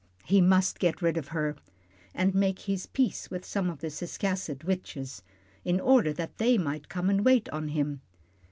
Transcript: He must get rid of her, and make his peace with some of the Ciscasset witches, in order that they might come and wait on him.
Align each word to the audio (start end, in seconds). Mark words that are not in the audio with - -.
He 0.25 0.41
must 0.41 0.79
get 0.79 1.03
rid 1.03 1.15
of 1.15 1.27
her, 1.27 1.55
and 2.15 2.33
make 2.33 2.61
his 2.61 2.87
peace 2.87 3.29
with 3.29 3.45
some 3.45 3.69
of 3.69 3.81
the 3.81 3.91
Ciscasset 3.91 4.63
witches, 4.63 5.21
in 5.63 5.79
order 5.79 6.11
that 6.11 6.39
they 6.39 6.57
might 6.57 6.89
come 6.89 7.07
and 7.07 7.23
wait 7.23 7.47
on 7.49 7.67
him. 7.67 8.01